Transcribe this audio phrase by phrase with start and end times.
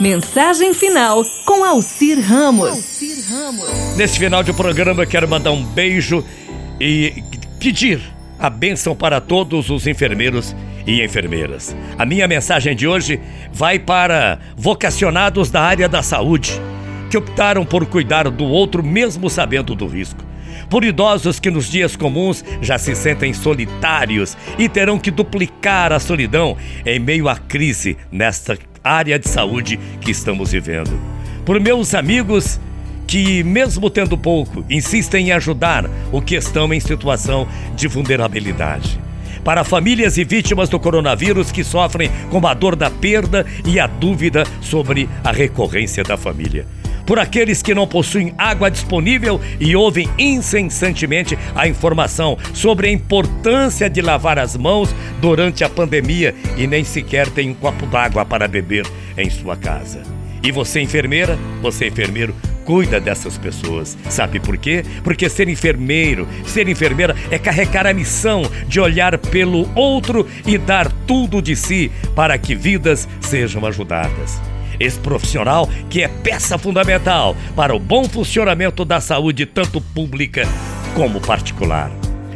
[0.00, 3.02] Mensagem final com Alcir Ramos.
[3.98, 6.24] Nesse final de programa, eu quero mandar um beijo
[6.80, 7.22] e
[7.58, 8.00] pedir
[8.38, 11.76] a bênção para todos os enfermeiros e enfermeiras.
[11.98, 13.20] A minha mensagem de hoje
[13.52, 16.58] vai para vocacionados da área da saúde
[17.10, 20.24] que optaram por cuidar do outro mesmo sabendo do risco.
[20.70, 26.00] Por idosos que nos dias comuns já se sentem solitários e terão que duplicar a
[26.00, 26.56] solidão
[26.86, 30.98] em meio à crise nesta área de saúde que estamos vivendo.
[31.44, 32.60] Por meus amigos
[33.06, 39.00] que, mesmo tendo pouco, insistem em ajudar o que estão em situação de vulnerabilidade.
[39.42, 43.86] Para famílias e vítimas do coronavírus que sofrem com a dor da perda e a
[43.86, 46.66] dúvida sobre a recorrência da família
[47.10, 53.90] por aqueles que não possuem água disponível e ouvem incessantemente a informação sobre a importância
[53.90, 58.46] de lavar as mãos durante a pandemia e nem sequer têm um copo d'água para
[58.46, 58.86] beber
[59.18, 60.02] em sua casa.
[60.40, 62.32] E você, enfermeira, você, enfermeiro,
[62.64, 63.98] cuida dessas pessoas.
[64.08, 64.84] Sabe por quê?
[65.02, 70.88] Porque ser enfermeiro, ser enfermeira é carregar a missão de olhar pelo outro e dar
[71.08, 74.49] tudo de si para que vidas sejam ajudadas.
[74.80, 80.48] Esse profissional que é peça fundamental para o bom funcionamento da saúde, tanto pública
[80.94, 81.90] como particular.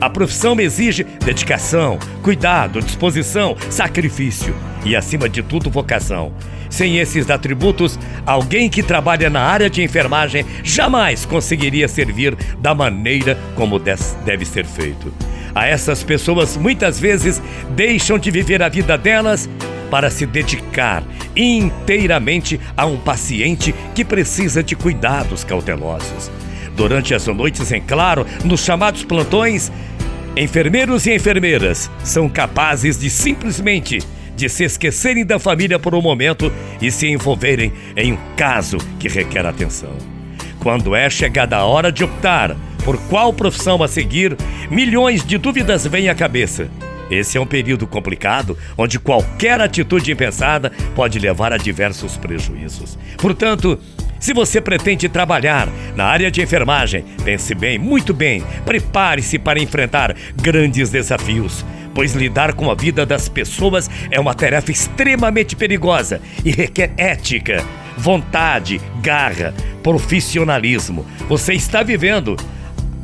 [0.00, 6.32] A profissão exige dedicação, cuidado, disposição, sacrifício e, acima de tudo, vocação.
[6.70, 13.36] Sem esses atributos, alguém que trabalha na área de enfermagem jamais conseguiria servir da maneira
[13.56, 15.12] como deve ser feito.
[15.52, 19.48] A essas pessoas, muitas vezes, deixam de viver a vida delas
[19.90, 21.02] para se dedicar
[21.36, 26.30] inteiramente a um paciente que precisa de cuidados cautelosos.
[26.76, 29.72] Durante as noites em claro, nos chamados plantões,
[30.36, 33.98] enfermeiros e enfermeiras são capazes de simplesmente
[34.36, 39.08] de se esquecerem da família por um momento e se envolverem em um caso que
[39.08, 39.96] requer atenção.
[40.60, 44.36] Quando é chegada a hora de optar por qual profissão a seguir,
[44.70, 46.70] milhões de dúvidas vêm à cabeça.
[47.10, 52.98] Esse é um período complicado onde qualquer atitude impensada pode levar a diversos prejuízos.
[53.16, 53.78] Portanto,
[54.18, 60.14] se você pretende trabalhar na área de enfermagem, pense bem, muito bem, prepare-se para enfrentar
[60.36, 61.64] grandes desafios
[61.94, 67.64] pois lidar com a vida das pessoas é uma tarefa extremamente perigosa e requer ética,
[67.96, 69.52] vontade, garra,
[69.82, 71.04] profissionalismo.
[71.28, 72.36] Você está vivendo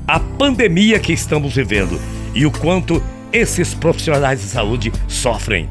[0.06, 2.00] a pandemia que estamos vivendo
[2.34, 3.02] e o quanto
[3.34, 5.68] esses profissionais de saúde sofrem.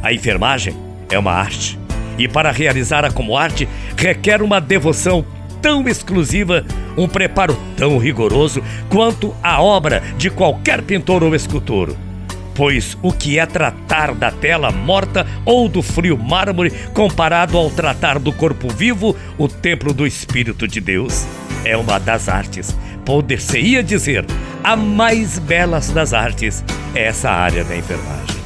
[0.00, 0.74] A enfermagem
[1.10, 1.76] é uma arte
[2.16, 5.24] e para realizá-la como arte requer uma devoção
[5.60, 6.64] tão exclusiva,
[6.96, 11.94] um preparo tão rigoroso quanto a obra de qualquer pintor ou escultor
[12.60, 18.18] pois o que é tratar da tela morta ou do frio mármore comparado ao tratar
[18.18, 21.26] do corpo vivo, o templo do Espírito de Deus,
[21.64, 22.76] é uma das artes.
[23.06, 24.26] Poder-se-ia dizer
[24.62, 28.40] a mais belas das artes, é essa área da enfermagem.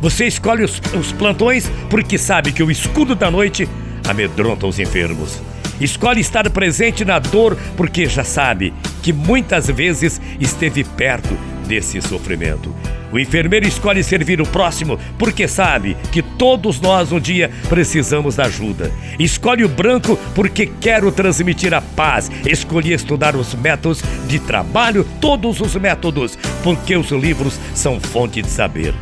[0.00, 3.68] Você escolhe os, os plantões porque sabe que o escudo da noite
[4.08, 5.40] amedronta os enfermos.
[5.80, 8.72] Escolhe estar presente na dor porque já sabe
[9.02, 12.74] que muitas vezes esteve perto desse sofrimento.
[13.12, 18.44] O enfermeiro escolhe servir o próximo porque sabe que todos nós um dia precisamos da
[18.44, 18.90] ajuda.
[19.18, 22.30] Escolhe o branco porque quero transmitir a paz.
[22.44, 28.48] Escolhi estudar os métodos de trabalho, todos os métodos, porque os livros são fonte de
[28.48, 28.94] saber.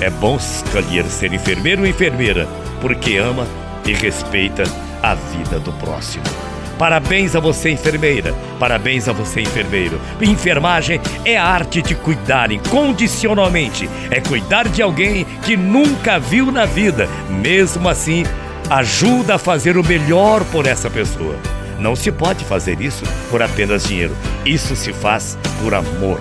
[0.00, 2.48] É bom escolher ser enfermeiro ou enfermeira
[2.80, 3.46] porque ama
[3.84, 4.62] e respeita
[5.02, 6.47] a vida do próximo.
[6.78, 8.32] Parabéns a você, enfermeira.
[8.58, 10.00] Parabéns a você, enfermeiro.
[10.20, 13.90] Enfermagem é a arte de cuidar incondicionalmente.
[14.10, 17.08] É cuidar de alguém que nunca viu na vida.
[17.28, 18.24] Mesmo assim,
[18.70, 21.34] ajuda a fazer o melhor por essa pessoa.
[21.80, 24.16] Não se pode fazer isso por apenas dinheiro.
[24.44, 26.20] Isso se faz por amor.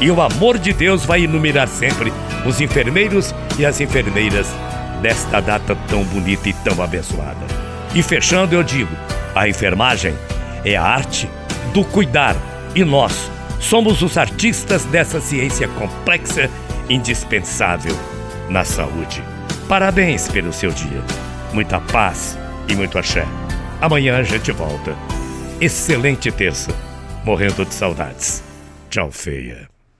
[0.00, 2.12] E o amor de Deus vai iluminar sempre
[2.44, 4.48] os enfermeiros e as enfermeiras
[5.00, 7.46] desta data tão bonita e tão abençoada.
[7.94, 8.90] E fechando, eu digo:
[9.34, 10.14] a enfermagem
[10.64, 11.28] é a arte
[11.72, 12.36] do cuidar
[12.74, 16.50] e nós somos os artistas dessa ciência complexa,
[16.88, 17.96] indispensável
[18.48, 19.22] na saúde.
[19.68, 21.02] Parabéns pelo seu dia.
[21.52, 22.38] Muita paz
[22.68, 23.26] e muito axé.
[23.80, 24.94] Amanhã a gente volta.
[25.60, 26.72] Excelente terça.
[27.24, 28.42] Morrendo de saudades.
[28.90, 29.73] Tchau, feia.